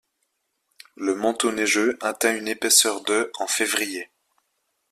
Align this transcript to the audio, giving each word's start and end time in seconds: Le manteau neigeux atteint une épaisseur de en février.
Le 0.95 1.13
manteau 1.13 1.51
neigeux 1.51 1.95
atteint 2.01 2.35
une 2.35 2.47
épaisseur 2.47 3.03
de 3.03 3.31
en 3.37 3.45
février. 3.45 4.09